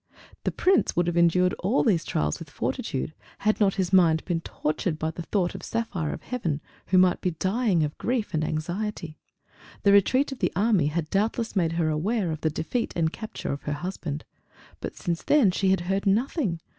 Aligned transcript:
The 0.45 0.51
Prince 0.51 0.95
would 0.95 1.05
have 1.05 1.15
endured 1.15 1.53
all 1.59 1.83
these 1.83 2.03
trials 2.03 2.39
with 2.39 2.49
fortitude 2.49 3.13
had 3.37 3.59
not 3.59 3.75
his 3.75 3.93
mind 3.93 4.25
been 4.25 4.41
tortured 4.41 4.97
by 4.97 5.11
the 5.11 5.21
thought 5.21 5.53
of 5.53 5.61
Saphire 5.61 6.11
of 6.11 6.23
Heaven, 6.23 6.59
who 6.87 6.97
might 6.97 7.21
be 7.21 7.29
dying 7.29 7.83
of 7.83 7.95
grief 7.99 8.33
and 8.33 8.43
anxiety. 8.43 9.19
The 9.83 9.91
retreat 9.93 10.31
of 10.31 10.39
the 10.39 10.51
Army 10.55 10.87
had 10.87 11.11
doubtless 11.11 11.55
made 11.55 11.73
her 11.73 11.89
aware 11.91 12.31
of 12.31 12.41
the 12.41 12.49
defeat 12.49 12.93
and 12.95 13.13
capture 13.13 13.51
of 13.53 13.61
her 13.61 13.73
husband. 13.73 14.25
But 14.79 14.95
since 14.97 15.21
then 15.21 15.51
she 15.51 15.69
had 15.69 15.81
heard 15.81 16.07
nothing. 16.07 16.61